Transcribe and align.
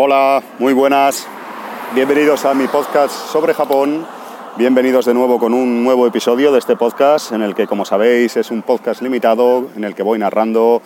Hola, 0.00 0.40
muy 0.60 0.74
buenas. 0.74 1.26
Bienvenidos 1.92 2.44
a 2.44 2.54
mi 2.54 2.68
podcast 2.68 3.12
sobre 3.32 3.52
Japón. 3.52 4.06
Bienvenidos 4.56 5.06
de 5.06 5.12
nuevo 5.12 5.40
con 5.40 5.52
un 5.52 5.82
nuevo 5.82 6.06
episodio 6.06 6.52
de 6.52 6.60
este 6.60 6.76
podcast 6.76 7.32
en 7.32 7.42
el 7.42 7.56
que, 7.56 7.66
como 7.66 7.84
sabéis, 7.84 8.36
es 8.36 8.52
un 8.52 8.62
podcast 8.62 9.02
limitado 9.02 9.66
en 9.74 9.82
el 9.82 9.96
que 9.96 10.04
voy 10.04 10.20
narrando 10.20 10.82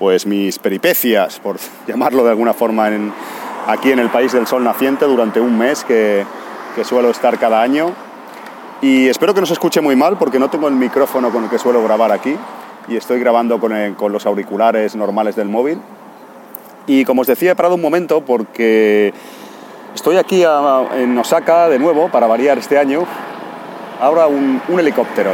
pues 0.00 0.26
mis 0.26 0.58
peripecias, 0.58 1.38
por 1.38 1.58
llamarlo 1.86 2.24
de 2.24 2.30
alguna 2.30 2.54
forma, 2.54 2.90
aquí 3.68 3.92
en 3.92 4.00
el 4.00 4.10
país 4.10 4.32
del 4.32 4.48
sol 4.48 4.64
naciente 4.64 5.04
durante 5.04 5.38
un 5.38 5.56
mes 5.56 5.84
que, 5.84 6.26
suelo 6.82 7.10
estar 7.10 7.38
cada 7.38 7.62
año. 7.62 7.92
Y 8.82 9.06
espero 9.06 9.32
que 9.32 9.38
no 9.38 9.46
se 9.46 9.52
escuche 9.52 9.80
muy 9.80 9.94
mal 9.94 10.18
porque 10.18 10.40
no 10.40 10.50
tengo 10.50 10.66
el 10.66 10.74
micrófono 10.74 11.30
con 11.30 11.44
el 11.44 11.50
que 11.50 11.60
suelo 11.60 11.84
grabar 11.84 12.10
aquí 12.10 12.36
y 12.88 12.96
estoy 12.96 13.20
grabando 13.20 13.60
con, 13.60 13.94
con 13.94 14.10
los 14.10 14.26
auriculares 14.26 14.96
normales 14.96 15.36
del 15.36 15.48
móvil. 15.48 15.78
Y 16.86 17.04
como 17.04 17.22
os 17.22 17.26
decía, 17.26 17.52
he 17.52 17.54
parado 17.56 17.74
un 17.74 17.80
momento 17.80 18.20
porque 18.24 19.12
estoy 19.94 20.16
aquí 20.16 20.44
a- 20.44 20.84
en 20.96 21.18
Osaka 21.18 21.68
de 21.68 21.78
nuevo, 21.78 22.08
para 22.08 22.26
variar 22.26 22.58
este 22.58 22.78
año. 22.78 23.04
Ahora 24.00 24.26
un, 24.26 24.60
helicóptero. 24.78 25.30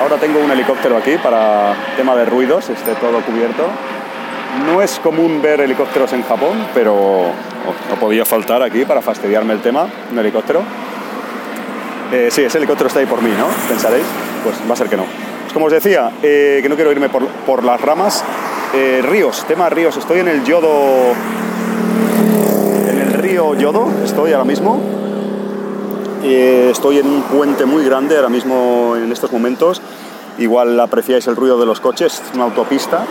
Ahora 0.00 0.16
tengo 0.16 0.38
un 0.40 0.50
helicóptero 0.50 0.96
aquí 0.96 1.16
para 1.22 1.74
tema 1.96 2.14
de 2.14 2.26
ruidos, 2.26 2.68
esté 2.68 2.92
todo 2.94 3.20
cubierto. 3.22 3.64
No 4.66 4.80
es 4.82 4.98
común 5.00 5.40
ver 5.42 5.60
helicópteros 5.60 6.12
en 6.12 6.22
Japón, 6.22 6.66
pero 6.74 7.24
no 7.90 7.96
podía 7.98 8.24
faltar 8.24 8.62
aquí 8.62 8.84
para 8.84 9.00
fastidiarme 9.02 9.54
el 9.54 9.60
tema, 9.62 9.86
un 10.12 10.18
helicóptero. 10.18 10.60
Eh, 12.12 12.28
sí, 12.30 12.42
ese 12.42 12.58
helicóptero 12.58 12.88
está 12.88 13.00
ahí 13.00 13.06
por 13.06 13.20
mí, 13.20 13.30
¿no? 13.36 13.46
Pensaréis. 13.68 14.04
Pues 14.44 14.56
va 14.68 14.74
a 14.74 14.76
ser 14.76 14.88
que 14.88 14.96
no. 14.96 15.04
Pues 15.42 15.52
como 15.52 15.66
os 15.66 15.72
decía, 15.72 16.12
eh, 16.22 16.60
que 16.62 16.68
no 16.68 16.76
quiero 16.76 16.92
irme 16.92 17.08
por 17.08 17.64
las 17.64 17.80
ramas. 17.80 18.22
Eh, 18.78 19.00
ríos, 19.00 19.42
tema 19.48 19.70
ríos. 19.70 19.96
Estoy 19.96 20.18
en 20.18 20.28
el 20.28 20.44
Yodo. 20.44 21.14
En 22.86 22.98
el 22.98 23.14
río 23.14 23.54
Yodo, 23.54 23.90
estoy 24.04 24.32
ahora 24.32 24.44
mismo. 24.44 24.78
Eh, 26.22 26.68
estoy 26.70 26.98
en 26.98 27.06
un 27.06 27.22
puente 27.22 27.64
muy 27.64 27.86
grande 27.86 28.16
ahora 28.16 28.28
mismo 28.28 28.94
en 28.94 29.10
estos 29.10 29.32
momentos. 29.32 29.80
Igual 30.36 30.78
apreciáis 30.78 31.26
el 31.26 31.36
ruido 31.36 31.58
de 31.58 31.64
los 31.64 31.80
coches, 31.80 32.22
es 32.22 32.34
una 32.34 32.44
autopista. 32.44 33.06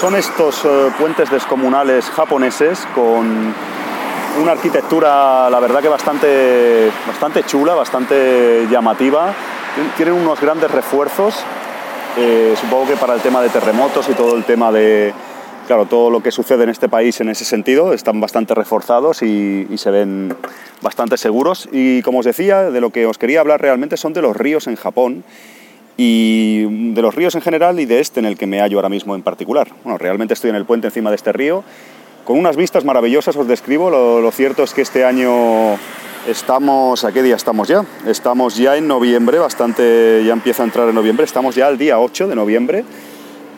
Son 0.00 0.16
estos 0.16 0.64
eh, 0.64 0.90
puentes 0.98 1.30
descomunales 1.30 2.06
japoneses 2.06 2.84
con 2.92 3.54
una 4.42 4.50
arquitectura, 4.50 5.48
la 5.48 5.60
verdad 5.60 5.80
que 5.80 5.88
bastante, 5.88 6.90
bastante 7.06 7.44
chula, 7.44 7.74
bastante 7.74 8.66
llamativa. 8.68 9.32
Tienen 9.96 10.14
unos 10.14 10.40
grandes 10.40 10.72
refuerzos, 10.72 11.36
eh, 12.16 12.54
supongo 12.60 12.86
que 12.88 12.96
para 12.96 13.14
el 13.14 13.20
tema 13.20 13.42
de 13.42 13.48
terremotos 13.48 14.08
y 14.08 14.12
todo 14.12 14.36
el 14.36 14.44
tema 14.44 14.70
de, 14.72 15.12
claro, 15.66 15.86
todo 15.86 16.10
lo 16.10 16.22
que 16.22 16.30
sucede 16.30 16.64
en 16.64 16.70
este 16.70 16.88
país 16.88 17.20
en 17.20 17.28
ese 17.28 17.44
sentido, 17.44 17.92
están 17.92 18.20
bastante 18.20 18.54
reforzados 18.54 19.22
y, 19.22 19.66
y 19.70 19.78
se 19.78 19.90
ven 19.90 20.34
bastante 20.82 21.16
seguros. 21.16 21.68
Y 21.72 22.02
como 22.02 22.18
os 22.20 22.24
decía, 22.24 22.70
de 22.70 22.80
lo 22.80 22.90
que 22.90 23.06
os 23.06 23.18
quería 23.18 23.40
hablar 23.40 23.60
realmente 23.60 23.96
son 23.96 24.12
de 24.12 24.22
los 24.22 24.36
ríos 24.36 24.66
en 24.66 24.76
Japón 24.76 25.24
y 25.96 26.92
de 26.92 27.02
los 27.02 27.14
ríos 27.14 27.34
en 27.34 27.42
general 27.42 27.78
y 27.78 27.86
de 27.86 28.00
este 28.00 28.20
en 28.20 28.26
el 28.26 28.36
que 28.36 28.46
me 28.46 28.60
hallo 28.60 28.78
ahora 28.78 28.88
mismo 28.88 29.14
en 29.14 29.22
particular. 29.22 29.68
Bueno, 29.84 29.98
realmente 29.98 30.34
estoy 30.34 30.50
en 30.50 30.56
el 30.56 30.64
puente 30.64 30.88
encima 30.88 31.10
de 31.10 31.16
este 31.16 31.32
río 31.32 31.64
con 32.24 32.38
unas 32.38 32.56
vistas 32.56 32.84
maravillosas, 32.84 33.36
os 33.36 33.46
describo. 33.46 33.90
Lo, 33.90 34.20
lo 34.20 34.30
cierto 34.30 34.62
es 34.62 34.74
que 34.74 34.82
este 34.82 35.04
año 35.04 35.76
estamos, 36.26 37.04
¿a 37.04 37.12
qué 37.12 37.22
día 37.22 37.36
estamos 37.36 37.68
ya? 37.68 37.84
Estamos 38.06 38.56
ya 38.56 38.76
en 38.76 38.88
noviembre, 38.88 39.38
bastante, 39.38 40.22
ya 40.24 40.32
empieza 40.32 40.62
a 40.62 40.66
entrar 40.66 40.88
en 40.88 40.94
noviembre, 40.94 41.24
estamos 41.24 41.54
ya 41.54 41.66
al 41.66 41.78
día 41.78 41.98
8 41.98 42.28
de 42.28 42.34
noviembre 42.34 42.84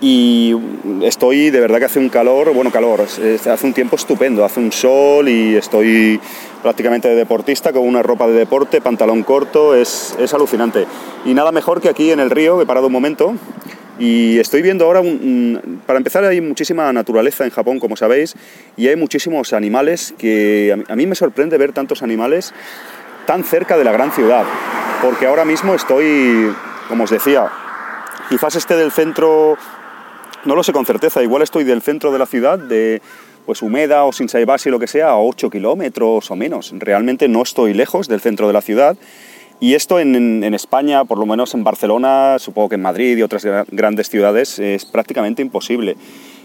y 0.00 0.54
estoy, 1.02 1.50
de 1.50 1.60
verdad 1.60 1.78
que 1.78 1.86
hace 1.86 1.98
un 1.98 2.08
calor, 2.08 2.52
bueno, 2.52 2.70
calor, 2.70 3.00
hace 3.00 3.66
un 3.66 3.72
tiempo 3.72 3.96
estupendo, 3.96 4.44
hace 4.44 4.60
un 4.60 4.72
sol 4.72 5.28
y 5.28 5.56
estoy 5.56 6.20
prácticamente 6.62 7.08
de 7.08 7.14
deportista 7.14 7.72
con 7.72 7.82
una 7.82 8.02
ropa 8.02 8.26
de 8.26 8.34
deporte, 8.34 8.80
pantalón 8.80 9.22
corto, 9.22 9.74
es, 9.74 10.16
es 10.18 10.34
alucinante. 10.34 10.86
Y 11.24 11.34
nada 11.34 11.52
mejor 11.52 11.80
que 11.80 11.88
aquí 11.88 12.10
en 12.10 12.20
el 12.20 12.30
río, 12.30 12.60
he 12.60 12.66
parado 12.66 12.88
un 12.88 12.92
momento 12.92 13.34
y 13.98 14.38
estoy 14.38 14.62
viendo 14.62 14.84
ahora, 14.84 15.00
un- 15.00 15.80
para 15.86 15.96
empezar, 15.98 16.24
hay 16.24 16.40
muchísima 16.40 16.92
naturaleza 16.92 17.44
en 17.44 17.50
Japón, 17.50 17.78
como 17.78 17.96
sabéis, 17.96 18.34
y 18.76 18.88
hay 18.88 18.96
muchísimos 18.96 19.52
animales 19.52 20.14
que 20.18 20.76
a 20.88 20.96
mí- 20.96 21.06
me 21.06 21.14
sorprende 21.14 21.56
ver 21.58 21.72
tantos 21.72 22.02
animales 22.02 22.52
tan 23.26 23.42
cerca 23.44 23.76
de 23.78 23.84
la 23.84 23.92
gran 23.92 24.12
ciudad, 24.12 24.44
porque 25.02 25.26
ahora 25.26 25.44
mismo 25.44 25.74
estoy, 25.74 26.52
como 26.88 27.04
os 27.04 27.10
decía, 27.10 27.48
quizás 28.28 28.54
esté 28.56 28.76
del 28.76 28.92
centro, 28.92 29.56
no 30.44 30.54
lo 30.54 30.62
sé 30.62 30.72
con 30.72 30.86
certeza, 30.86 31.22
igual 31.22 31.42
estoy 31.42 31.64
del 31.64 31.82
centro 31.82 32.12
de 32.12 32.18
la 32.18 32.26
ciudad, 32.26 32.58
de 32.58 33.00
pues 33.46 33.62
Umeda 33.62 34.04
o 34.04 34.10
Shinsaibashi, 34.10 34.70
lo 34.70 34.80
que 34.80 34.88
sea, 34.88 35.10
a 35.10 35.18
8 35.18 35.50
kilómetros 35.50 36.30
o 36.32 36.36
menos. 36.36 36.74
Realmente 36.76 37.28
no 37.28 37.42
estoy 37.42 37.74
lejos 37.74 38.08
del 38.08 38.20
centro 38.20 38.48
de 38.48 38.52
la 38.52 38.60
ciudad. 38.60 38.96
Y 39.58 39.74
esto 39.74 39.98
en, 39.98 40.44
en- 40.44 40.54
España, 40.54 41.04
por 41.04 41.18
lo 41.18 41.26
menos 41.26 41.54
en 41.54 41.64
Barcelona, 41.64 42.36
supongo 42.38 42.68
que 42.70 42.74
en 42.74 42.82
Madrid 42.82 43.16
y 43.16 43.22
otras 43.22 43.44
gra- 43.44 43.64
grandes 43.70 44.08
ciudades, 44.10 44.58
es 44.58 44.84
prácticamente 44.84 45.40
imposible. 45.42 45.96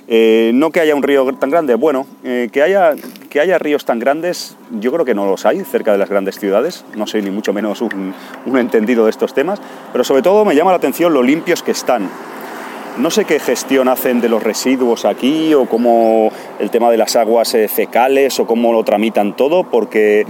Eh, 0.07 0.51
no 0.53 0.71
que 0.71 0.79
haya 0.79 0.95
un 0.95 1.03
río 1.03 1.25
tan 1.35 1.49
grande, 1.49 1.75
bueno, 1.75 2.05
eh, 2.23 2.49
que, 2.51 2.61
haya, 2.61 2.93
que 3.29 3.39
haya 3.39 3.57
ríos 3.57 3.85
tan 3.85 3.99
grandes, 3.99 4.57
yo 4.79 4.91
creo 4.91 5.05
que 5.05 5.13
no 5.13 5.25
los 5.25 5.45
hay 5.45 5.63
cerca 5.63 5.91
de 5.91 5.97
las 5.97 6.09
grandes 6.09 6.39
ciudades, 6.39 6.83
no 6.97 7.05
soy 7.07 7.21
ni 7.21 7.31
mucho 7.31 7.53
menos 7.53 7.81
un, 7.81 8.13
un 8.45 8.57
entendido 8.57 9.05
de 9.05 9.11
estos 9.11 9.33
temas, 9.33 9.61
pero 9.91 10.03
sobre 10.03 10.21
todo 10.21 10.43
me 10.43 10.55
llama 10.55 10.71
la 10.71 10.77
atención 10.77 11.13
lo 11.13 11.21
limpios 11.23 11.63
que 11.63 11.71
están. 11.71 12.09
No 12.97 13.09
sé 13.09 13.23
qué 13.23 13.39
gestión 13.39 13.87
hacen 13.87 14.19
de 14.19 14.27
los 14.27 14.43
residuos 14.43 15.05
aquí 15.05 15.53
o 15.53 15.65
cómo 15.65 16.29
el 16.59 16.69
tema 16.71 16.91
de 16.91 16.97
las 16.97 17.15
aguas 17.15 17.53
eh, 17.53 17.69
fecales 17.69 18.37
o 18.39 18.45
cómo 18.45 18.73
lo 18.73 18.83
tramitan 18.83 19.35
todo, 19.37 19.63
porque 19.63 20.25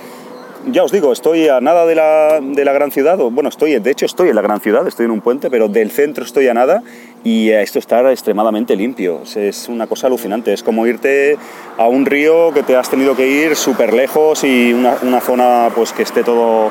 ya 0.68 0.84
os 0.84 0.92
digo, 0.92 1.12
estoy 1.12 1.48
a 1.48 1.60
nada 1.62 1.86
de 1.86 1.96
la, 1.96 2.40
de 2.42 2.64
la 2.66 2.72
gran 2.74 2.92
ciudad, 2.92 3.20
o 3.20 3.32
bueno, 3.32 3.50
estoy, 3.50 3.80
de 3.80 3.92
hecho 3.92 4.06
estoy 4.06 4.30
en 4.30 4.36
la 4.36 4.42
gran 4.42 4.60
ciudad, 4.62 4.88
estoy 4.88 5.06
en 5.06 5.12
un 5.12 5.22
puente, 5.22 5.50
pero 5.50 5.68
del 5.68 5.90
centro 5.92 6.24
estoy 6.24 6.48
a 6.48 6.54
nada 6.54 6.84
y 7.24 7.50
esto 7.50 7.80
está 7.80 8.12
extremadamente 8.12 8.76
limpio. 8.76 9.22
Es 9.36 9.68
una 9.70 9.88
cosa 9.88 10.08
alucinante, 10.08 10.54
es 10.54 10.62
como 10.64 10.86
irte 10.86 11.38
a 11.78 11.88
un 11.88 12.06
río 12.06 12.54
que 12.54 12.64
te 12.64 12.76
has 12.76 12.90
tenido 12.90 13.16
que 13.16 13.28
ir 13.28 13.56
súper 13.56 13.94
lejos 13.94 14.44
y 14.44 14.74
una, 14.74 14.96
una 15.04 15.20
zona 15.22 15.70
pues 15.74 15.94
que 15.94 16.04
esté 16.04 16.24
todo 16.24 16.70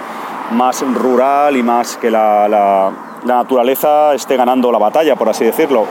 más 0.53 0.83
rural 0.95 1.57
y 1.57 1.63
más 1.63 1.97
que 1.97 2.11
la, 2.11 2.49
la- 2.49 2.93
la 3.25 3.35
naturaleza 3.35 4.15
esté 4.15 4.37
ganando 4.37 4.73
la 4.73 4.79
batalla, 4.79 5.15
por 5.15 5.29
así 5.29 5.45
decirlo. 5.45 5.85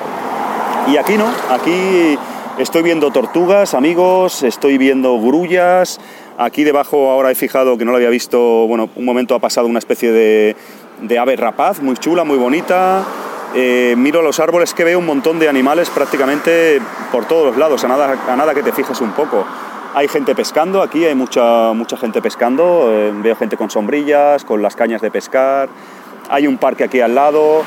Y 0.92 0.98
aquí 0.98 1.14
no, 1.16 1.26
aquí 1.52 2.18
estoy 2.58 2.82
viendo 2.82 3.12
tortugas, 3.12 3.76
amigos, 3.76 4.42
estoy 4.42 4.80
viendo 4.80 5.20
grullas. 5.20 6.00
Aquí 6.42 6.64
debajo 6.64 7.12
ahora 7.12 7.32
he 7.32 7.36
fijado 7.36 7.78
que 7.78 7.84
no 7.84 7.92
lo 7.92 7.98
había 7.98 8.10
visto, 8.10 8.40
bueno, 8.66 8.90
un 8.96 9.04
momento 9.04 9.36
ha 9.36 9.40
pasado 9.40 9.68
una 9.68 9.80
especie 9.80 10.14
de, 10.14 10.56
ave 11.20 11.36
rapaz, 11.36 11.82
muy 11.82 11.98
chula, 11.98 12.24
muy 12.24 12.38
bonita. 12.38 13.04
Eh, 13.56 13.96
miro 13.98 14.22
los 14.22 14.40
árboles 14.40 14.74
que 14.74 14.86
veo 14.86 15.00
un 15.00 15.06
montón 15.06 15.38
de 15.38 15.50
animales 15.50 15.90
prácticamente 15.90 16.80
por 17.12 17.26
todos 17.26 17.48
los 17.48 17.58
lados, 17.58 17.84
a 17.84 17.90
nada, 17.90 18.18
a 18.30 18.38
nada 18.38 18.56
que 18.56 18.64
te 18.64 18.72
fijes 18.72 19.02
un 19.02 19.12
poco. 19.12 19.46
Hay 19.94 20.08
gente 20.08 20.34
pescando 20.34 20.82
aquí, 20.82 21.04
hay 21.04 21.14
mucha, 21.14 21.74
mucha 21.74 21.98
gente 21.98 22.22
pescando, 22.22 22.88
eh, 22.90 23.12
veo 23.16 23.36
gente 23.36 23.58
con 23.58 23.70
sombrillas, 23.70 24.46
con 24.46 24.62
las 24.62 24.78
cañas 24.78 25.02
de 25.02 25.12
pescar, 25.12 25.68
hay 26.30 26.48
un 26.48 26.58
parque 26.58 26.86
aquí 26.86 27.02
al 27.02 27.16
lado. 27.16 27.64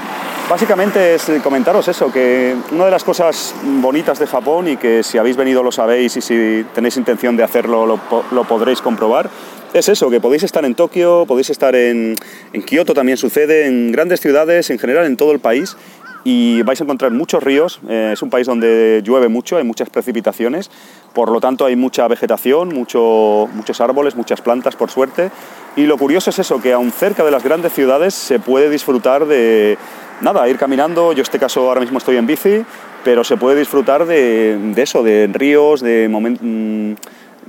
Básicamente 0.52 1.14
es 1.14 1.32
comentaros 1.42 1.88
eso, 1.88 2.12
que 2.12 2.54
una 2.72 2.84
de 2.84 2.90
las 2.90 3.04
cosas 3.04 3.54
bonitas 3.80 4.18
de 4.18 4.26
Japón 4.26 4.68
y 4.68 4.76
que 4.76 5.02
si 5.02 5.16
habéis 5.16 5.34
venido 5.34 5.62
lo 5.62 5.72
sabéis 5.72 6.14
y 6.18 6.20
si 6.20 6.66
tenéis 6.74 6.98
intención 6.98 7.38
de 7.38 7.42
hacerlo 7.42 7.86
lo, 7.86 7.96
po- 7.96 8.22
lo 8.32 8.44
podréis 8.44 8.82
comprobar, 8.82 9.30
es 9.72 9.88
eso, 9.88 10.10
que 10.10 10.20
podéis 10.20 10.42
estar 10.42 10.62
en 10.66 10.74
Tokio, 10.74 11.24
podéis 11.26 11.48
estar 11.48 11.74
en, 11.74 12.16
en 12.52 12.62
Kioto 12.64 12.92
también 12.92 13.16
sucede, 13.16 13.64
en 13.64 13.92
grandes 13.92 14.20
ciudades, 14.20 14.68
en 14.68 14.78
general 14.78 15.06
en 15.06 15.16
todo 15.16 15.32
el 15.32 15.40
país 15.40 15.74
y 16.22 16.60
vais 16.62 16.78
a 16.82 16.84
encontrar 16.84 17.12
muchos 17.12 17.42
ríos. 17.42 17.80
Eh, 17.88 18.10
es 18.12 18.20
un 18.20 18.28
país 18.28 18.46
donde 18.46 19.00
llueve 19.02 19.28
mucho, 19.28 19.56
hay 19.56 19.64
muchas 19.64 19.88
precipitaciones, 19.88 20.70
por 21.14 21.30
lo 21.30 21.40
tanto 21.40 21.64
hay 21.64 21.76
mucha 21.76 22.06
vegetación, 22.08 22.68
mucho- 22.74 23.48
muchos 23.54 23.80
árboles, 23.80 24.16
muchas 24.16 24.42
plantas, 24.42 24.76
por 24.76 24.90
suerte. 24.90 25.30
Y 25.76 25.86
lo 25.86 25.96
curioso 25.96 26.28
es 26.28 26.38
eso, 26.38 26.60
que 26.60 26.74
aún 26.74 26.92
cerca 26.92 27.24
de 27.24 27.30
las 27.30 27.42
grandes 27.42 27.72
ciudades 27.72 28.12
se 28.12 28.38
puede 28.38 28.68
disfrutar 28.68 29.24
de, 29.24 29.78
nada, 30.22 30.48
ir 30.48 30.56
caminando. 30.56 31.12
Yo 31.12 31.18
en 31.18 31.22
este 31.22 31.38
caso 31.38 31.68
ahora 31.68 31.80
mismo 31.80 31.98
estoy 31.98 32.16
en 32.16 32.26
bici, 32.26 32.64
pero 33.04 33.24
se 33.24 33.36
puede 33.36 33.58
disfrutar 33.58 34.06
de, 34.06 34.72
eso, 34.76 35.02
de 35.02 35.28
ríos, 35.32 35.80
de 35.80 36.08
mm, 36.08 36.94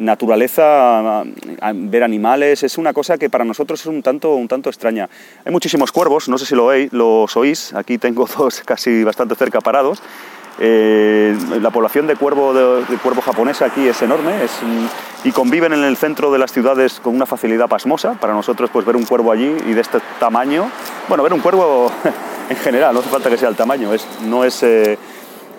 naturaleza, 0.04 1.24
ver 1.76 2.04
animales, 2.04 2.64
es 2.64 2.78
una 2.78 2.94
cosa 2.94 3.18
que 3.18 3.30
para 3.30 3.46
nosotros 3.46 3.80
es 3.82 3.86
un 3.86 4.02
tanto, 4.02 4.36
un 4.36 4.48
tanto 4.48 4.70
extraña. 4.70 5.08
Hay 5.46 5.52
muchísimos 5.52 5.92
cuervos, 5.92 6.28
no 6.30 6.38
sé 6.38 6.46
si 6.46 6.56
lo 6.56 6.66
oí- 6.66 6.90
los 6.92 7.36
oís, 7.38 7.74
aquí 7.74 7.98
tengo 7.98 8.28
dos 8.38 8.62
casi 8.66 9.04
bastante 9.04 9.36
cerca 9.36 9.62
parados. 9.62 10.02
Eh, 10.60 11.36
la 11.62 11.72
población 11.72 12.06
de 12.06 12.16
cuervo, 12.16 12.54
de, 12.54 12.84
cuervo 12.98 13.22
japonesa 13.22 13.66
aquí 13.66 13.88
es 13.88 14.00
enorme 14.04 14.34
y 15.24 15.32
conviven 15.32 15.74
en 15.74 15.84
el 15.84 15.98
centro 15.98 16.32
de 16.32 16.38
las 16.38 16.52
ciudades 16.52 17.00
con 17.00 17.16
una 17.16 17.26
facilidad 17.26 17.68
pasmosa. 17.68 18.14
Para 18.14 18.34
nosotros, 18.34 18.70
pues 18.72 18.86
ver 18.86 18.96
un 18.96 19.04
cuervo 19.06 19.32
allí 19.32 19.52
y 19.68 19.74
de 19.74 19.82
este 19.82 19.98
tamaño, 20.20 20.70
bueno, 21.08 21.24
ver 21.24 21.34
un 21.34 21.40
cuervo 21.40 21.92
en 22.50 22.58
general, 22.58 22.94
no 22.94 23.00
hace 23.00 23.10
falta 23.10 23.30
que 23.30 23.38
sea 23.38 23.50
el 23.50 23.56
tamaño, 23.56 23.94
es, 23.94 24.08
no 24.26 24.44
es... 24.44 24.64
eh, 24.64 24.98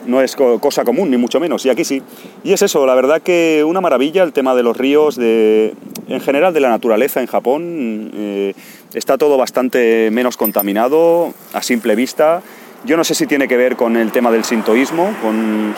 no 0.07 0.21
es 0.21 0.37
cosa 0.37 0.85
común, 0.85 1.11
ni 1.11 1.17
mucho 1.17 1.41
menos, 1.41 1.65
y 1.65 1.71
aquí 1.71 1.83
sí. 1.83 2.03
Y 2.43 2.53
es 2.53 2.61
eso, 2.61 2.85
la 2.85 2.95
verdad 2.95 3.23
que 3.23 3.65
una 3.67 3.81
maravilla 3.81 4.23
el 4.23 4.35
tema 4.35 4.55
de 4.55 4.63
los 4.63 4.77
ríos, 4.77 5.17
de, 5.17 5.75
en 6.09 6.21
general 6.21 6.53
de 6.53 6.61
la 6.61 6.69
naturaleza 6.69 7.23
en 7.23 7.27
Japón. 7.27 8.11
Eh, 8.15 8.55
está 8.93 9.19
todo 9.19 9.37
bastante 9.37 10.11
menos 10.13 10.37
contaminado 10.37 11.33
a 11.53 11.63
simple 11.63 11.95
vista. 11.95 12.43
Yo 12.85 12.97
no 12.97 13.05
sé 13.05 13.15
si 13.15 13.27
tiene 13.27 13.49
que 13.49 13.57
ver 13.57 13.77
con 13.77 13.97
el 13.97 14.13
tema 14.13 14.31
del 14.31 14.45
sintoísmo, 14.45 15.15
con 15.23 15.75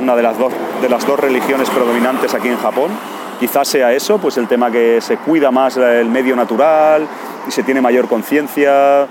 una 0.00 0.16
de 0.16 0.22
las, 0.22 0.38
dos, 0.38 0.52
de 0.80 0.88
las 0.88 1.04
dos 1.06 1.18
religiones 1.18 1.68
predominantes 1.68 2.34
aquí 2.34 2.48
en 2.48 2.58
Japón. 2.58 2.90
Quizás 3.40 3.68
sea 3.68 3.92
eso, 3.92 4.18
pues 4.18 4.36
el 4.36 4.48
tema 4.48 4.70
que 4.70 5.00
se 5.00 5.16
cuida 5.16 5.50
más 5.50 5.76
el 5.76 6.08
medio 6.08 6.36
natural 6.36 7.06
y 7.46 7.50
se 7.50 7.62
tiene 7.62 7.80
mayor 7.80 8.08
conciencia 8.08 9.06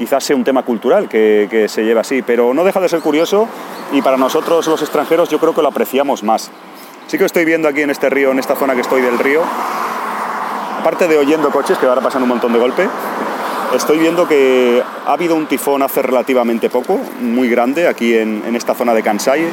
quizás 0.00 0.24
sea 0.24 0.34
un 0.34 0.44
tema 0.44 0.62
cultural 0.62 1.10
que, 1.10 1.66
se 1.68 1.84
lleva 1.84 2.00
así, 2.00 2.22
pero 2.22 2.54
no 2.54 2.64
deja 2.64 2.80
de 2.80 2.88
ser 2.88 3.00
curioso 3.00 3.46
y 3.92 4.00
para 4.00 4.16
nosotros 4.16 4.66
los 4.66 4.80
extranjeros 4.80 5.28
yo 5.28 5.38
creo 5.38 5.54
que 5.54 5.60
lo 5.60 5.68
apreciamos 5.68 6.22
más. 6.22 6.50
Sí 7.06 7.18
que 7.18 7.26
estoy 7.26 7.44
viendo 7.44 7.68
aquí 7.68 7.82
en 7.82 7.90
este 7.90 8.08
río, 8.08 8.30
en 8.30 8.38
esta 8.38 8.56
zona 8.56 8.74
que 8.74 8.80
estoy 8.80 9.02
del 9.02 9.18
río, 9.18 9.42
aparte 10.80 11.06
de 11.06 11.18
oyendo 11.18 11.50
coches 11.50 11.76
que 11.76 11.84
ahora 11.84 12.00
pasan 12.00 12.22
un 12.22 12.30
montón 12.30 12.54
de 12.54 12.58
golpe, 12.58 12.88
estoy 13.76 13.98
viendo 13.98 14.26
que 14.26 14.82
ha 15.06 15.12
habido 15.12 15.34
un 15.34 15.44
tifón 15.44 15.82
hace 15.82 16.00
relativamente 16.00 16.70
poco, 16.70 16.98
muy 17.20 17.50
grande, 17.50 17.86
aquí 17.86 18.16
en, 18.16 18.56
esta 18.56 18.74
zona 18.74 18.94
de 18.94 19.02
Kansai. 19.02 19.44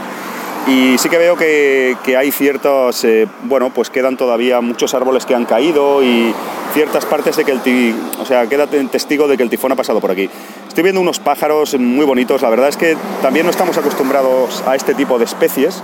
Y 0.67 0.97
sí 0.97 1.07
que 1.09 1.17
veo 1.17 1.37
que, 1.37 1.95
hay 2.17 2.31
ciertos, 2.31 3.03
eh, 3.05 3.27
bueno, 3.43 3.69
pues 3.69 3.89
quedan 3.89 4.17
todavía 4.17 4.59
muchos 4.59 4.93
árboles 4.93 5.25
que 5.25 5.33
han 5.33 5.45
caído 5.45 6.03
y 6.03 6.33
ciertas 6.73 7.05
partes 7.05 7.37
de 7.37 7.45
que 7.45 7.51
el 7.51 7.95
o 8.19 8.25
sea, 8.25 8.47
queda 8.47 8.67
testigo 8.67 9.27
de 9.27 9.37
que 9.37 9.43
el 9.43 9.49
tifón 9.49 9.71
ha 9.71 9.75
pasado 9.75 10.01
por 10.01 10.11
aquí. 10.11 10.29
Estoy 10.67 10.83
viendo 10.83 10.99
unos 10.99 11.19
pájaros 11.19 11.77
muy 11.79 12.05
bonitos, 12.05 12.41
la 12.41 12.49
verdad 12.49 12.67
es 12.67 12.75
que 12.75 12.97
también 13.21 13.45
no 13.45 13.49
estamos 13.49 13.77
acostumbrados 13.77 14.61
a 14.67 14.75
este 14.75 14.93
tipo 14.93 15.17
de 15.17 15.25
especies 15.25 15.81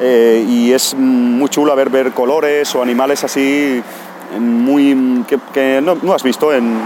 eh, 0.00 0.44
y 0.48 0.72
es 0.72 0.94
muy 0.94 1.48
chulo 1.48 1.74
ver, 1.76 1.88
ver 1.88 2.10
colores 2.10 2.74
o 2.74 2.82
animales 2.82 3.22
así 3.22 3.82
muy 4.38 5.24
que, 5.52 5.80
no, 5.80 6.12
has 6.12 6.22
visto 6.22 6.52
en 6.52 6.80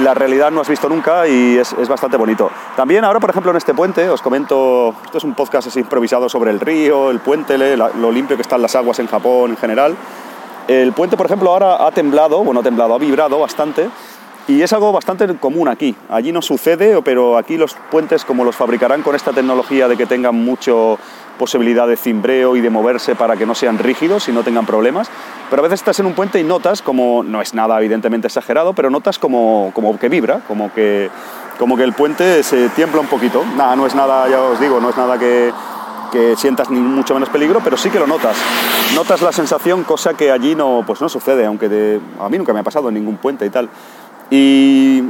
la 0.00 0.14
realidad 0.14 0.50
no 0.50 0.60
has 0.60 0.68
visto 0.68 0.88
nunca 0.88 1.26
y 1.26 1.56
es, 1.56 1.74
bastante 1.88 2.16
bonito. 2.16 2.50
También 2.76 3.04
ahora, 3.04 3.20
por 3.20 3.30
ejemplo, 3.30 3.50
en 3.50 3.56
este 3.56 3.74
puente, 3.74 4.08
os 4.10 4.20
comento, 4.20 4.94
esto 5.04 5.18
es 5.18 5.24
un 5.24 5.34
podcast 5.34 5.74
improvisado 5.76 6.28
sobre 6.28 6.50
el 6.50 6.60
río, 6.60 7.10
el 7.10 7.20
puente, 7.20 7.56
lo 7.76 8.12
limpio 8.12 8.36
que 8.36 8.42
están 8.42 8.60
las 8.60 8.74
aguas 8.74 8.98
en 8.98 9.06
Japón 9.06 9.52
en 9.52 9.56
general. 9.56 9.96
El 10.66 10.92
puente, 10.92 11.16
por 11.16 11.26
ejemplo, 11.26 11.50
ahora 11.50 11.86
ha 11.86 11.90
temblado, 11.92 12.44
bueno, 12.44 12.60
ha 12.60 12.62
temblado, 12.62 12.94
ha 12.94 12.98
vibrado 12.98 13.38
bastante 13.38 13.88
y 14.48 14.62
es 14.62 14.72
algo 14.72 14.92
bastante 14.92 15.26
común 15.36 15.68
aquí. 15.68 15.94
Allí 16.08 16.32
no 16.32 16.42
sucede, 16.42 17.00
pero 17.02 17.36
aquí 17.36 17.56
los 17.56 17.74
puentes, 17.90 18.24
como 18.24 18.44
los 18.44 18.56
fabricarán 18.56 19.02
con 19.02 19.14
esta 19.14 19.32
tecnología 19.32 19.88
de 19.88 19.96
que 19.96 20.06
tengan 20.06 20.34
mucho 20.34 20.98
posibilidad 21.38 21.88
de 21.88 21.96
cimbreo 21.96 22.56
y 22.56 22.60
de 22.60 22.70
moverse 22.70 23.14
para 23.14 23.36
que 23.36 23.46
no 23.46 23.54
sean 23.54 23.78
rígidos 23.78 24.28
y 24.28 24.32
no 24.32 24.42
tengan 24.42 24.66
problemas, 24.66 25.08
pero 25.48 25.60
a 25.60 25.62
veces 25.62 25.80
estás 25.80 25.98
en 26.00 26.06
un 26.06 26.14
puente 26.14 26.38
y 26.38 26.44
notas 26.44 26.82
como, 26.82 27.22
no 27.22 27.40
es 27.40 27.54
nada 27.54 27.78
evidentemente 27.78 28.26
exagerado, 28.26 28.74
pero 28.74 28.90
notas 28.90 29.18
como, 29.18 29.70
como 29.74 29.98
que 29.98 30.08
vibra, 30.08 30.40
como 30.46 30.72
que, 30.74 31.10
como 31.58 31.76
que 31.76 31.84
el 31.84 31.94
puente 31.94 32.42
se 32.42 32.68
tiembla 32.70 33.00
un 33.00 33.06
poquito. 33.06 33.44
Nada, 33.56 33.76
no 33.76 33.86
es 33.86 33.94
nada, 33.94 34.28
ya 34.28 34.42
os 34.42 34.60
digo, 34.60 34.80
no 34.80 34.90
es 34.90 34.96
nada 34.96 35.18
que 35.18 35.52
que 36.08 36.36
sientas 36.36 36.70
ni 36.70 36.80
mucho 36.80 37.14
menos 37.14 37.28
peligro, 37.28 37.60
pero 37.62 37.76
sí 37.76 37.90
que 37.90 37.98
lo 37.98 38.06
notas. 38.06 38.36
Notas 38.94 39.22
la 39.22 39.32
sensación, 39.32 39.84
cosa 39.84 40.14
que 40.14 40.30
allí 40.30 40.54
no, 40.54 40.82
pues 40.86 41.00
no 41.00 41.08
sucede, 41.08 41.46
aunque 41.46 42.00
a 42.18 42.28
mí 42.28 42.38
nunca 42.38 42.52
me 42.52 42.60
ha 42.60 42.62
pasado 42.62 42.88
en 42.88 42.94
ningún 42.94 43.16
puente 43.16 43.46
y 43.46 43.50
tal. 43.50 43.68
Y, 44.30 45.02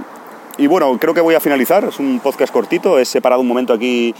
y, 0.56 0.66
bueno, 0.66 0.96
creo 0.98 1.14
que 1.14 1.20
voy 1.20 1.34
a 1.34 1.40
finalizar, 1.40 1.84
es 1.84 1.98
un 1.98 2.20
podcast 2.20 2.52
cortito, 2.52 2.98
he 2.98 3.04
separado 3.04 3.40
un 3.40 3.48
momento 3.48 3.72
aquí 3.72 4.14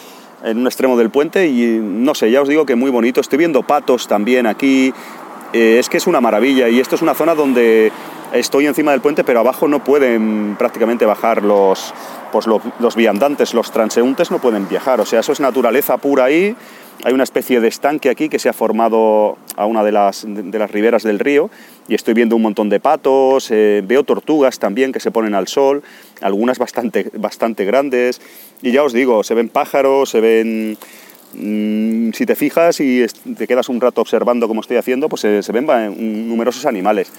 en 0.45 0.59
un 0.59 0.67
extremo 0.67 0.97
del 0.97 1.11
puente 1.11 1.49
y 1.49 1.79
no 1.83 2.15
sé, 2.15 2.31
ya 2.31 2.43
os 2.43 2.49
digo 2.49 2.67
que 2.67 2.77
muy 2.77 2.91
bonito, 2.91 3.21
estoy 3.21 3.39
viendo 3.39 3.63
patos 3.63 4.07
también 4.07 4.47
aquí, 4.47 4.93
eh, 5.53 5.79
es 5.79 5.89
que 5.89 5.97
es 5.97 6.07
una 6.07 6.21
maravilla 6.21 6.69
y 6.69 6.81
esto 6.81 6.95
es 6.95 7.03
una 7.03 7.15
zona 7.15 7.35
donde 7.35 7.91
estoy 8.33 8.67
encima 8.67 8.93
del 8.93 9.01
puente, 9.01 9.25
pero 9.25 9.41
abajo 9.41 9.69
no 9.69 9.83
pueden 9.83 10.57
prácticamente 10.59 11.07
bajar 11.07 11.43
los, 11.43 11.95
pues 12.33 12.47
los, 12.47 12.97
viandantes, 12.97 13.55
los 13.55 13.71
transeúntes 13.71 14.31
no 14.31 14.39
pueden 14.39 14.69
viajar. 14.69 15.01
O 15.01 15.07
sea, 15.07 15.21
eso 15.21 15.33
es 15.33 15.41
naturaleza 15.41 15.97
pura 15.97 16.25
ahí. 16.25 16.55
Hay 17.05 17.13
una 17.13 17.23
especie 17.23 17.61
de 17.61 17.69
estanque 17.69 18.11
aquí 18.11 18.29
que 18.29 18.41
se 18.41 18.49
ha 18.49 18.53
formado 18.53 19.39
a 19.57 19.67
una 19.67 19.85
de 19.85 19.93
las, 19.93 20.25
de 20.27 20.59
las 20.59 20.71
riberas 20.71 21.05
del 21.05 21.21
río 21.21 21.49
y 21.87 21.95
estoy 21.95 22.13
viendo 22.13 22.35
un 22.35 22.43
montón 22.43 22.69
de 22.69 22.81
patos, 22.81 23.51
eh, 23.51 23.83
veo 23.87 24.03
tortugas 24.03 24.59
también 24.59 24.93
que 24.93 24.99
se 24.99 25.13
ponen 25.13 25.35
al 25.35 25.47
sol, 25.47 25.83
algunas 26.21 26.59
bastante, 26.59 27.09
bastante 27.15 27.65
grandes. 27.65 28.21
Y 28.63 28.73
ya 28.73 28.83
os 28.83 28.93
digo, 28.93 29.23
se 29.23 29.35
ven 29.35 29.49
pájaros, 29.49 30.11
se 30.11 30.21
ven... 30.21 30.79
Mm, 31.35 32.13
si 32.13 32.25
te 32.25 32.35
fijas 32.35 32.81
y 32.81 33.05
te 33.37 33.47
quedas 33.47 33.69
un 33.69 33.81
rato 33.81 34.01
observando 34.01 34.49
como 34.49 34.61
estoy 34.61 34.77
haciendo, 34.77 35.09
pues 35.09 35.23
se, 35.23 35.53
ven 35.53 35.67
numerosos 36.29 36.67
animales. 36.67 37.13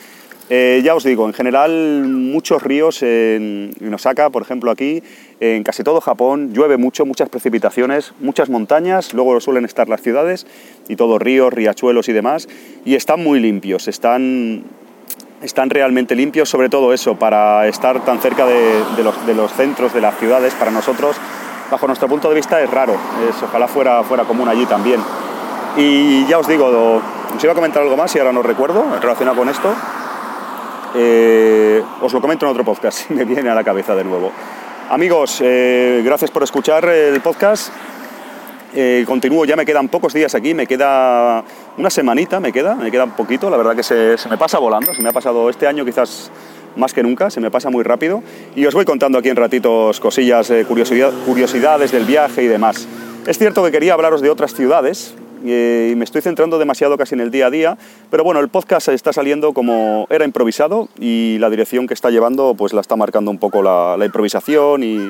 Eh, 0.51 0.81
ya 0.83 0.95
os 0.95 1.03
digo, 1.03 1.27
en 1.27 1.33
general 1.33 2.05
muchos 2.07 2.63
ríos 2.63 3.03
en, 3.03 3.71
Osaka, 3.93 4.31
por 4.31 4.41
ejemplo 4.41 4.71
aquí, 4.71 5.03
en 5.39 5.63
casi 5.63 5.83
todo 5.83 6.01
Japón 6.01 6.53
llueve 6.55 6.77
mucho, 6.77 7.05
muchas 7.05 7.29
precipitaciones, 7.29 8.13
muchas 8.19 8.49
montañas, 8.49 9.13
luego 9.13 9.39
suelen 9.41 9.65
estar 9.65 9.87
las 9.87 10.01
ciudades 10.01 10.47
y 10.87 10.95
todos 10.95 11.21
ríos, 11.21 11.53
riachuelos 11.53 12.09
y 12.09 12.13
demás, 12.13 12.49
y 12.83 12.95
están 12.95 13.23
muy 13.23 13.39
limpios, 13.39 13.87
están, 13.87 14.63
están 15.43 15.69
realmente 15.69 16.15
limpios, 16.15 16.49
sobre 16.49 16.69
todo 16.69 16.95
eso, 16.95 17.19
para 17.19 17.67
estar 17.67 18.03
tan 18.03 18.19
cerca 18.19 18.47
de, 18.47 19.03
los, 19.03 19.27
de 19.27 19.35
los, 19.35 19.53
centros 19.53 19.93
de 19.93 20.01
las 20.01 20.17
ciudades, 20.17 20.55
para 20.55 20.71
nosotros, 20.71 21.15
bajo 21.69 21.87
nuestro 21.87 22.07
punto 22.07 22.29
de 22.29 22.35
vista, 22.35 22.61
es 22.61 22.69
raro, 22.69 22.93
es, 23.27 23.41
ojalá 23.43 23.67
fuera, 23.67 24.03
fuera 24.03 24.23
común 24.23 24.47
allí 24.47 24.65
también. 24.65 25.01
Y 25.77 26.25
ya 26.25 26.39
os 26.39 26.47
digo, 26.47 26.65
os 27.35 27.43
iba 27.43 27.53
a 27.53 27.55
comentar 27.55 27.81
algo 27.83 27.95
más 27.95 28.15
y 28.15 28.19
ahora 28.19 28.31
no 28.31 28.41
recuerdo 28.41 28.83
relacionado 28.99 29.37
con 29.37 29.49
esto. 29.49 29.73
Eh, 30.95 31.83
os 32.01 32.11
lo 32.11 32.21
comento 32.21 32.45
en 32.45 32.51
otro 32.51 32.63
podcast, 32.63 33.09
me 33.11 33.23
viene 33.25 33.49
a 33.49 33.55
la 33.55 33.63
cabeza 33.63 33.95
de 33.95 34.03
nuevo. 34.03 34.31
Amigos, 34.89 35.39
eh, 35.41 36.01
gracias 36.03 36.31
por 36.31 36.43
escuchar 36.43 36.85
el 36.85 37.21
podcast. 37.21 37.71
Eh, 38.73 39.03
continúo, 39.07 39.45
ya 39.45 39.55
me 39.55 39.65
quedan 39.65 39.87
pocos 39.87 40.13
días 40.13 40.35
aquí, 40.35 40.53
me 40.53 40.67
queda 40.67 41.43
una 41.77 41.89
semanita, 41.89 42.39
me 42.39 42.51
queda, 42.51 42.75
me 42.75 42.91
queda 42.91 43.03
un 43.03 43.11
poquito, 43.11 43.49
la 43.49 43.57
verdad 43.57 43.75
que 43.75 43.81
se, 43.81 44.15
me 44.29 44.37
pasa 44.37 44.59
volando, 44.59 44.93
se 44.93 45.01
me 45.01 45.09
ha 45.09 45.11
pasado 45.11 45.49
este 45.49 45.65
año 45.65 45.83
quizás 45.85 46.31
más 46.79 46.93
que 46.93 47.03
nunca, 47.03 47.29
se 47.29 47.41
me 47.41 47.51
pasa 47.51 47.69
muy 47.69 47.83
rápido 47.83 48.23
y 48.55 48.65
os 48.65 48.73
voy 48.73 48.85
contando 48.85 49.17
aquí 49.17 49.29
en 49.29 49.35
ratitos 49.35 49.99
cosillas, 49.99 50.51
curiosidades 50.67 51.91
del 51.91 52.05
viaje 52.05 52.43
y 52.43 52.47
demás. 52.47 52.87
Es 53.27 53.37
cierto 53.37 53.63
que 53.63 53.71
quería 53.71 53.93
hablaros 53.93 54.21
de 54.21 54.29
otras 54.29 54.53
ciudades, 54.53 55.13
y 55.43 55.95
me 55.95 56.03
estoy 56.03 56.21
centrando 56.21 56.59
demasiado 56.59 56.97
casi 56.97 57.15
en 57.15 57.21
el 57.21 57.31
día 57.31 57.47
a 57.47 57.49
día, 57.49 57.77
pero 58.09 58.23
bueno, 58.23 58.39
el 58.39 58.49
podcast 58.49 58.89
está 58.89 59.13
saliendo 59.13 59.53
como 59.53 60.07
era 60.09 60.25
improvisado 60.25 60.89
y 60.99 61.37
la 61.39 61.49
dirección 61.49 61.87
que 61.87 61.93
está 61.93 62.09
llevando 62.09 62.55
pues 62.55 62.73
la 62.73 62.81
está 62.81 62.95
marcando 62.95 63.31
un 63.31 63.37
poco 63.37 63.61
la, 63.61 63.97
improvisación 64.03 64.83
y, 64.83 65.09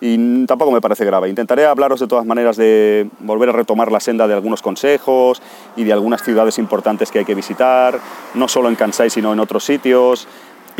y, 0.00 0.46
tampoco 0.46 0.70
me 0.70 0.80
parece 0.80 1.04
grave. 1.04 1.28
Intentaré 1.28 1.64
hablaros 1.64 2.00
de 2.00 2.06
todas 2.06 2.26
maneras 2.26 2.56
de 2.56 3.08
volver 3.20 3.48
a 3.48 3.52
retomar 3.52 3.90
la 3.90 4.00
senda 4.00 4.28
de 4.28 4.34
algunos 4.34 4.60
consejos 4.60 5.40
y 5.76 5.84
de 5.84 5.92
algunas 5.92 6.22
ciudades 6.22 6.58
importantes 6.58 7.10
que 7.10 7.20
hay 7.20 7.24
que 7.24 7.34
visitar, 7.34 7.98
no 8.34 8.48
solo 8.48 8.68
en 8.68 8.74
Kansai 8.74 9.10
sino 9.10 9.32
en 9.32 9.40
otros 9.40 9.64
sitios 9.64 10.28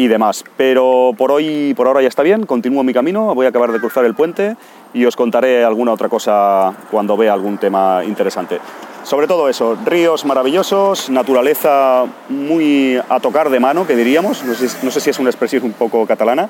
y 0.00 0.08
demás. 0.08 0.44
Pero 0.56 1.12
por 1.16 1.30
hoy, 1.30 1.74
por 1.74 1.86
ahora 1.86 2.00
ya 2.00 2.08
está 2.08 2.22
bien, 2.22 2.46
continúo 2.46 2.82
mi 2.82 2.94
camino, 2.94 3.34
voy 3.34 3.44
a 3.44 3.50
acabar 3.50 3.70
de 3.70 3.80
cruzar 3.80 4.06
el 4.06 4.14
puente 4.14 4.56
y 4.94 5.04
os 5.04 5.14
contaré 5.14 5.62
alguna 5.62 5.92
otra 5.92 6.08
cosa 6.08 6.72
cuando 6.90 7.18
vea 7.18 7.34
algún 7.34 7.58
tema 7.58 8.02
interesante. 8.06 8.58
Sobre 9.02 9.26
todo 9.26 9.50
eso, 9.50 9.76
ríos 9.84 10.24
maravillosos, 10.24 11.10
naturaleza 11.10 12.06
muy 12.30 12.98
a 13.10 13.20
tocar 13.20 13.50
de 13.50 13.60
mano, 13.60 13.86
que 13.86 13.94
diríamos, 13.94 14.42
no 14.42 14.90
sé, 14.90 15.00
si 15.00 15.10
es 15.10 15.18
una 15.18 15.28
expresión 15.28 15.64
un 15.64 15.74
poco 15.74 16.06
catalana, 16.06 16.48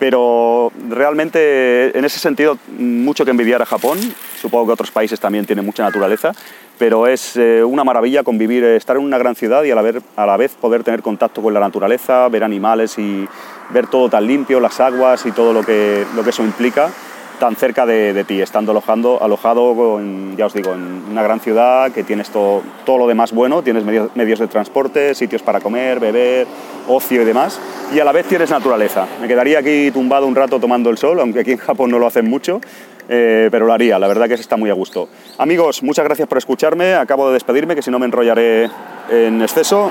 pero 0.00 0.72
realmente 0.88 1.96
en 1.96 2.04
ese 2.04 2.18
sentido 2.18 2.58
mucho 2.78 3.24
que 3.24 3.30
envidiar 3.30 3.62
a 3.62 3.66
Japón, 3.66 3.98
supongo 4.38 4.66
que 4.66 4.72
otros 4.72 4.90
países 4.90 5.20
también 5.20 5.44
tienen 5.44 5.64
mucha 5.64 5.82
naturaleza, 5.82 6.32
pero 6.78 7.06
es 7.06 7.36
eh, 7.36 7.62
una 7.64 7.84
maravilla 7.84 8.22
convivir, 8.22 8.64
estar 8.64 8.96
en 8.96 9.02
una 9.02 9.18
gran 9.18 9.34
ciudad 9.34 9.64
y 9.64 9.70
a 9.70 9.74
la, 9.74 9.92
a 10.16 10.26
la 10.26 10.36
vez 10.36 10.54
poder 10.54 10.84
tener 10.84 11.02
contacto 11.02 11.42
con 11.42 11.52
la 11.52 11.60
naturaleza, 11.60 12.28
ver 12.28 12.44
animales 12.44 12.98
y 12.98 13.28
ver 13.70 13.86
todo 13.88 14.08
tan 14.08 14.26
limpio, 14.26 14.60
las 14.60 14.80
aguas 14.80 15.26
y 15.26 15.32
todo 15.32 15.52
lo 15.52 15.62
que, 15.62 16.04
lo 16.14 16.22
que 16.22 16.30
eso 16.30 16.42
implica 16.42 16.90
tan 17.38 17.56
cerca 17.56 17.86
de, 17.86 18.24
ti, 18.24 18.40
estando 18.40 18.72
alojando, 18.72 19.22
alojado, 19.22 20.00
ya 20.36 20.46
os 20.46 20.52
digo, 20.52 20.74
en 20.74 21.04
una 21.10 21.22
gran 21.22 21.40
ciudad 21.40 21.92
que 21.92 22.02
tienes 22.02 22.30
todo, 22.30 22.62
todo 22.84 22.98
lo 22.98 23.06
demás 23.06 23.32
bueno, 23.32 23.62
tienes 23.62 23.84
medios, 23.84 24.14
medios, 24.14 24.38
de 24.38 24.48
transporte, 24.48 25.14
sitios 25.14 25.42
para 25.42 25.60
comer, 25.60 26.00
beber, 26.00 26.46
ocio 26.88 27.22
y 27.22 27.24
demás, 27.24 27.58
y 27.94 28.00
a 28.00 28.04
la 28.04 28.12
vez 28.12 28.26
tienes 28.26 28.50
naturaleza. 28.50 29.06
Me 29.20 29.28
quedaría 29.28 29.60
aquí 29.60 29.90
tumbado 29.90 30.26
un 30.26 30.34
rato 30.34 30.60
tomando 30.60 30.90
el 30.90 30.98
sol, 30.98 31.20
aunque 31.20 31.40
aquí 31.40 31.52
en 31.52 31.58
Japón 31.58 31.90
no 31.90 31.98
lo 31.98 32.06
hacen 32.06 32.28
mucho, 32.28 32.60
eh, 33.08 33.48
pero 33.50 33.66
lo 33.66 33.72
haría, 33.72 33.98
la 33.98 34.08
verdad 34.08 34.28
que 34.28 34.34
está 34.34 34.56
muy 34.56 34.70
a 34.70 34.74
gusto. 34.74 35.08
Amigos, 35.38 35.82
muchas 35.82 36.04
gracias 36.04 36.28
por 36.28 36.38
escucharme, 36.38 36.94
acabo 36.94 37.28
de 37.28 37.34
despedirme, 37.34 37.74
que 37.74 37.82
si 37.82 37.90
no 37.90 37.98
me 37.98 38.06
enrollaré 38.06 38.70
en 39.10 39.42
exceso 39.42 39.90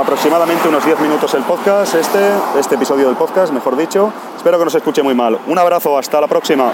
aproximadamente 0.00 0.68
unos 0.68 0.84
10 0.84 1.00
minutos 1.00 1.32
el 1.34 1.42
podcast, 1.42 1.94
este, 1.94 2.18
este 2.58 2.74
episodio 2.74 3.06
del 3.06 3.16
podcast, 3.16 3.52
mejor 3.52 3.76
dicho. 3.76 4.12
Espero 4.36 4.58
que 4.58 4.64
no 4.64 4.70
se 4.70 4.78
escuche 4.78 5.02
muy 5.02 5.14
mal. 5.14 5.38
Un 5.46 5.58
abrazo, 5.58 5.98
hasta 5.98 6.20
la 6.20 6.28
próxima. 6.28 6.72